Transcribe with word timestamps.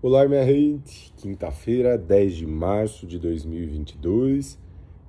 Olá, 0.00 0.28
minha 0.28 0.46
gente! 0.46 1.12
Quinta-feira, 1.16 1.98
10 1.98 2.36
de 2.36 2.46
março 2.46 3.04
de 3.04 3.18
2022, 3.18 4.56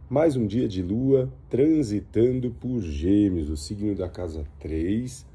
mais 0.09 0.35
um 0.35 0.47
dia 0.47 0.67
de 0.67 0.81
lua 0.81 1.31
transitando 1.47 2.49
por 2.49 2.81
Gêmeos, 2.81 3.51
o 3.51 3.55
signo 3.55 3.93
da 3.93 4.09
casa 4.09 4.43
3, 4.59 5.27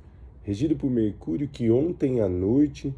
regido 0.43 0.75
por 0.75 0.91
Mercúrio, 0.91 1.47
que 1.47 1.71
ontem 1.71 2.21
à 2.21 2.29
noite 2.29 2.93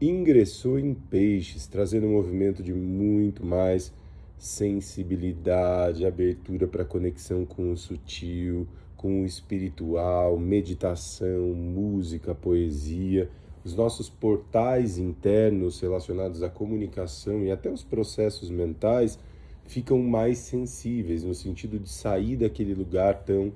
ingressou 0.00 0.78
em 0.78 0.94
Peixes, 0.94 1.66
trazendo 1.66 2.06
um 2.06 2.12
movimento 2.12 2.62
de 2.62 2.72
muito 2.72 3.44
mais 3.44 3.92
sensibilidade, 4.38 6.06
abertura 6.06 6.68
para 6.68 6.84
conexão 6.84 7.44
com 7.44 7.72
o 7.72 7.76
sutil, 7.76 8.68
com 8.96 9.22
o 9.22 9.26
espiritual, 9.26 10.38
meditação, 10.38 11.52
música, 11.52 12.32
poesia 12.32 13.28
os 13.66 13.74
nossos 13.74 14.08
portais 14.08 14.96
internos 14.96 15.80
relacionados 15.80 16.40
à 16.40 16.48
comunicação 16.48 17.42
e 17.42 17.50
até 17.50 17.68
os 17.68 17.82
processos 17.82 18.48
mentais 18.48 19.18
ficam 19.64 19.98
mais 19.98 20.38
sensíveis, 20.38 21.24
no 21.24 21.34
sentido 21.34 21.76
de 21.76 21.88
sair 21.88 22.36
daquele 22.36 22.74
lugar 22.74 23.24
tão 23.24 23.52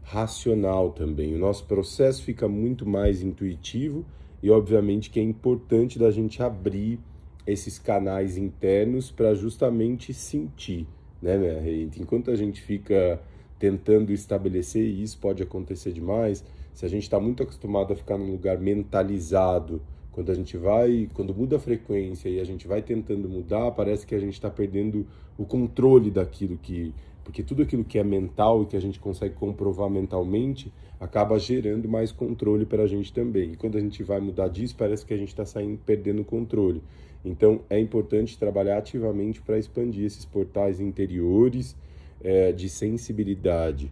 racional 0.00 0.92
também. 0.92 1.34
O 1.34 1.38
nosso 1.38 1.64
processo 1.64 2.22
fica 2.22 2.46
muito 2.46 2.88
mais 2.88 3.20
intuitivo 3.20 4.06
e, 4.40 4.48
obviamente, 4.48 5.10
que 5.10 5.18
é 5.18 5.24
importante 5.24 5.98
da 5.98 6.12
gente 6.12 6.40
abrir 6.40 7.00
esses 7.44 7.80
canais 7.80 8.36
internos 8.36 9.10
para 9.10 9.34
justamente 9.34 10.14
sentir, 10.14 10.86
né, 11.20 11.36
minha 11.36 11.60
gente? 11.60 12.00
Enquanto 12.00 12.30
a 12.30 12.36
gente 12.36 12.62
fica 12.62 13.20
tentando 13.58 14.12
estabelecer, 14.12 14.84
e 14.84 15.02
isso 15.02 15.18
pode 15.18 15.42
acontecer 15.42 15.90
demais, 15.92 16.44
se 16.78 16.86
a 16.86 16.88
gente 16.88 17.02
está 17.02 17.18
muito 17.18 17.42
acostumado 17.42 17.92
a 17.92 17.96
ficar 17.96 18.16
num 18.16 18.30
lugar 18.30 18.56
mentalizado, 18.56 19.82
quando 20.12 20.30
a 20.30 20.34
gente 20.34 20.56
vai, 20.56 21.10
quando 21.12 21.34
muda 21.34 21.56
a 21.56 21.58
frequência 21.58 22.28
e 22.28 22.38
a 22.38 22.44
gente 22.44 22.68
vai 22.68 22.80
tentando 22.80 23.28
mudar, 23.28 23.72
parece 23.72 24.06
que 24.06 24.14
a 24.14 24.20
gente 24.20 24.34
está 24.34 24.48
perdendo 24.48 25.04
o 25.36 25.44
controle 25.44 26.08
daquilo 26.08 26.56
que. 26.56 26.94
Porque 27.24 27.42
tudo 27.42 27.64
aquilo 27.64 27.82
que 27.82 27.98
é 27.98 28.04
mental 28.04 28.62
e 28.62 28.66
que 28.66 28.76
a 28.76 28.80
gente 28.80 29.00
consegue 29.00 29.34
comprovar 29.34 29.90
mentalmente 29.90 30.72
acaba 31.00 31.36
gerando 31.36 31.88
mais 31.88 32.12
controle 32.12 32.64
para 32.64 32.84
a 32.84 32.86
gente 32.86 33.12
também. 33.12 33.54
E 33.54 33.56
quando 33.56 33.76
a 33.76 33.80
gente 33.80 34.04
vai 34.04 34.20
mudar 34.20 34.46
disso, 34.46 34.76
parece 34.78 35.04
que 35.04 35.12
a 35.12 35.16
gente 35.16 35.30
está 35.30 35.44
saindo 35.44 35.80
perdendo 35.84 36.22
o 36.22 36.24
controle. 36.24 36.80
Então 37.24 37.62
é 37.68 37.80
importante 37.80 38.38
trabalhar 38.38 38.78
ativamente 38.78 39.42
para 39.42 39.58
expandir 39.58 40.04
esses 40.04 40.24
portais 40.24 40.78
interiores 40.78 41.74
é, 42.22 42.52
de 42.52 42.68
sensibilidade 42.68 43.90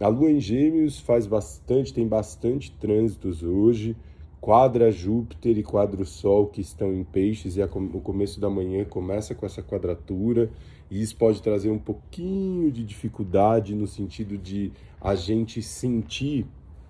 a 0.00 0.08
Lua 0.08 0.30
em 0.30 0.40
Gêmeos 0.40 0.98
faz 0.98 1.26
bastante, 1.26 1.92
tem 1.92 2.08
bastante 2.08 2.72
trânsitos 2.72 3.42
hoje. 3.42 3.94
Quadra 4.40 4.90
Júpiter 4.90 5.58
e 5.58 5.62
quadra 5.62 6.02
Sol 6.06 6.46
que 6.46 6.62
estão 6.62 6.94
em 6.94 7.04
peixes 7.04 7.58
e 7.58 7.62
a, 7.62 7.66
o 7.66 8.00
começo 8.00 8.40
da 8.40 8.48
manhã 8.48 8.86
começa 8.86 9.34
com 9.34 9.44
essa 9.44 9.62
quadratura 9.62 10.50
e 10.90 11.02
isso 11.02 11.14
pode 11.14 11.42
trazer 11.42 11.68
um 11.68 11.78
pouquinho 11.78 12.72
de 12.72 12.82
dificuldade 12.82 13.74
no 13.74 13.86
sentido 13.86 14.38
de 14.38 14.72
a 14.98 15.14
gente 15.14 15.60
sentir, 15.60 16.46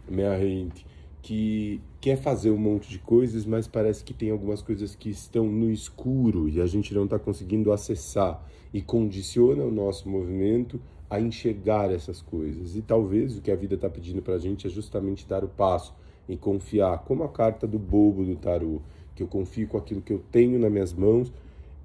minha 0.08 0.38
gente, 0.38 0.86
que 1.22 1.80
quer 2.00 2.16
fazer 2.16 2.50
um 2.50 2.56
monte 2.56 2.88
de 2.88 2.98
coisas, 2.98 3.44
mas 3.44 3.66
parece 3.68 4.02
que 4.02 4.14
tem 4.14 4.30
algumas 4.30 4.62
coisas 4.62 4.94
que 4.94 5.10
estão 5.10 5.46
no 5.46 5.70
escuro 5.70 6.48
e 6.48 6.60
a 6.60 6.66
gente 6.66 6.94
não 6.94 7.04
está 7.04 7.18
conseguindo 7.18 7.72
acessar 7.72 8.42
e 8.72 8.80
condiciona 8.80 9.62
o 9.64 9.70
nosso 9.70 10.08
movimento 10.08 10.80
a 11.08 11.20
enxergar 11.20 11.90
essas 11.90 12.22
coisas. 12.22 12.76
E 12.76 12.82
talvez 12.82 13.36
o 13.36 13.42
que 13.42 13.50
a 13.50 13.56
vida 13.56 13.74
está 13.74 13.90
pedindo 13.90 14.22
para 14.22 14.34
a 14.34 14.38
gente 14.38 14.66
é 14.66 14.70
justamente 14.70 15.26
dar 15.26 15.44
o 15.44 15.48
passo 15.48 15.94
e 16.28 16.36
confiar, 16.36 16.98
como 17.00 17.24
a 17.24 17.28
carta 17.28 17.66
do 17.66 17.78
bobo 17.78 18.24
do 18.24 18.36
tarô, 18.36 18.80
que 19.14 19.22
eu 19.22 19.26
confio 19.26 19.66
com 19.66 19.76
aquilo 19.76 20.00
que 20.00 20.12
eu 20.12 20.22
tenho 20.30 20.58
nas 20.58 20.70
minhas 20.70 20.92
mãos 20.92 21.32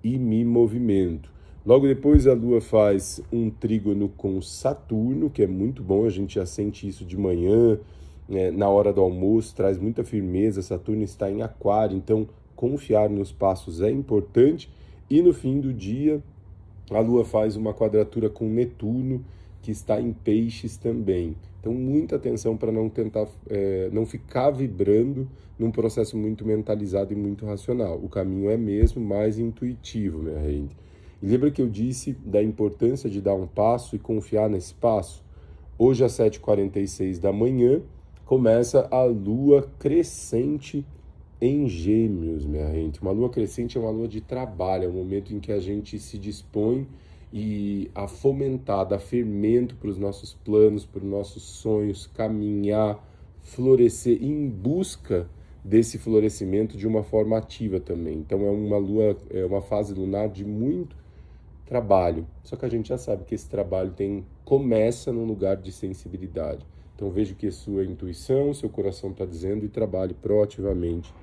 e 0.03 0.17
me 0.17 0.45
movimento. 0.45 1.33
Logo 1.65 1.87
depois 1.87 2.27
a 2.27 2.33
Lua 2.33 2.61
faz 2.61 3.19
um 3.31 3.49
trígono 3.49 4.07
com 4.07 4.39
Saturno, 4.39 5.31
que 5.31 5.41
é 5.41 5.47
muito 5.47 5.81
bom, 5.81 6.05
a 6.05 6.11
gente 6.11 6.35
já 6.35 6.45
sente 6.45 6.87
isso 6.87 7.03
de 7.03 7.17
manhã, 7.17 7.79
né, 8.27 8.51
na 8.51 8.69
hora 8.69 8.91
do 8.91 9.01
almoço, 9.01 9.55
traz 9.55 9.77
muita 9.77 10.03
firmeza. 10.03 10.61
Saturno 10.61 11.03
está 11.03 11.29
em 11.29 11.41
Aquário, 11.41 11.97
então 11.97 12.27
confiar 12.55 13.09
nos 13.09 13.31
passos 13.31 13.81
é 13.81 13.91
importante. 13.91 14.69
E 15.09 15.21
no 15.21 15.33
fim 15.33 15.59
do 15.59 15.73
dia, 15.73 16.21
a 16.89 16.99
Lua 16.99 17.25
faz 17.25 17.55
uma 17.55 17.73
quadratura 17.73 18.29
com 18.29 18.49
Netuno, 18.49 19.23
que 19.61 19.71
está 19.71 19.99
em 19.99 20.13
peixes 20.13 20.77
também. 20.77 21.35
Então, 21.59 21.73
muita 21.73 22.15
atenção 22.15 22.55
para 22.55 22.71
não 22.71 22.87
tentar, 22.87 23.27
é, 23.49 23.89
não 23.91 24.05
ficar 24.05 24.51
vibrando 24.51 25.27
num 25.57 25.71
processo 25.71 26.15
muito 26.15 26.45
mentalizado 26.45 27.11
e 27.11 27.15
muito 27.15 27.45
racional. 27.45 27.99
O 28.03 28.07
caminho 28.07 28.51
é 28.51 28.57
mesmo 28.57 29.03
mais 29.03 29.39
intuitivo, 29.39 30.21
minha 30.21 30.39
gente. 30.43 30.77
E 31.23 31.25
lembra 31.25 31.49
que 31.49 31.61
eu 31.61 31.67
disse 31.67 32.13
da 32.23 32.43
importância 32.43 33.09
de 33.09 33.19
dar 33.19 33.33
um 33.33 33.47
passo 33.47 33.95
e 33.95 33.99
confiar 33.99 34.47
nesse 34.47 34.75
passo? 34.75 35.23
Hoje, 35.77 36.03
às 36.03 36.11
7h46 36.13 37.19
da 37.19 37.33
manhã, 37.33 37.81
começa 38.25 38.87
a 38.89 39.03
lua 39.03 39.69
crescente 39.77 40.85
em 41.39 41.67
Gêmeos, 41.67 42.45
minha 42.45 42.71
gente. 42.71 43.01
Uma 43.01 43.11
lua 43.11 43.29
crescente 43.29 43.77
é 43.77 43.81
uma 43.81 43.91
lua 43.91 44.07
de 44.07 44.19
trabalho, 44.19 44.85
é 44.85 44.87
um 44.87 44.93
momento 44.93 45.33
em 45.33 45.39
que 45.39 45.51
a 45.51 45.59
gente 45.59 45.99
se 45.99 46.17
dispõe 46.17 46.87
e 47.31 47.91
a 47.93 48.07
fomentar, 48.07 48.87
dar 48.87 48.99
fermento 48.99 49.75
para 49.75 49.89
os 49.89 49.97
nossos 49.97 50.33
planos, 50.33 50.85
para 50.85 51.03
os 51.03 51.09
nossos 51.09 51.43
sonhos, 51.43 52.07
caminhar, 52.07 52.99
florescer 53.43 54.23
em 54.23 54.49
busca 54.49 55.29
desse 55.63 55.97
florescimento 55.97 56.77
de 56.77 56.87
uma 56.87 57.03
forma 57.03 57.37
ativa 57.37 57.79
também. 57.79 58.17
Então 58.17 58.43
é 58.45 58.49
uma 58.49 58.77
lua, 58.77 59.17
é 59.29 59.45
uma 59.45 59.61
fase 59.61 59.93
lunar 59.93 60.29
de 60.29 60.43
muito 60.43 60.95
trabalho. 61.65 62.25
Só 62.43 62.55
que 62.55 62.65
a 62.65 62.69
gente 62.69 62.89
já 62.89 62.97
sabe 62.97 63.23
que 63.23 63.35
esse 63.35 63.49
trabalho 63.49 63.91
tem 63.91 64.25
começa 64.43 65.11
num 65.11 65.25
lugar 65.25 65.57
de 65.57 65.71
sensibilidade. 65.71 66.65
Então 66.95 67.09
veja 67.11 67.33
o 67.33 67.35
que 67.35 67.47
a 67.47 67.51
sua 67.51 67.83
intuição, 67.83 68.53
seu 68.53 68.69
coração 68.69 69.11
está 69.11 69.25
dizendo 69.25 69.65
e 69.65 69.69
trabalhe 69.69 70.13
proativamente 70.13 71.13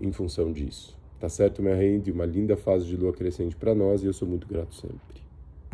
em 0.00 0.10
função 0.10 0.52
disso. 0.52 0.98
Tá 1.20 1.28
certo, 1.28 1.62
minha 1.62 1.76
rende? 1.76 2.10
Uma 2.10 2.26
linda 2.26 2.56
fase 2.56 2.84
de 2.86 2.96
lua 2.96 3.12
crescente 3.12 3.54
para 3.54 3.74
nós 3.74 4.02
e 4.02 4.06
eu 4.06 4.12
sou 4.12 4.26
muito 4.26 4.46
grato 4.48 4.74
sempre. 4.74 5.22